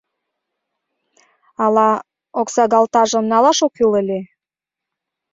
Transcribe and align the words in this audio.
Ала 1.63 1.89
оксагалтажым 2.41 3.25
налаш 3.31 3.59
ок 3.65 3.71
кӱл 3.77 3.91
ыле? 4.01 4.19